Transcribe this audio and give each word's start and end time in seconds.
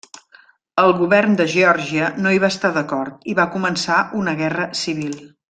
El 0.83 0.93
govern 1.01 1.35
de 1.41 1.45
Geòrgia 1.55 2.07
no 2.23 2.31
hi 2.37 2.41
va 2.45 2.51
estar 2.55 2.73
d'acord 2.79 3.29
i 3.35 3.37
va 3.41 3.47
començar 3.59 4.01
una 4.23 4.35
guerra 4.43 4.67
civil. 4.83 5.15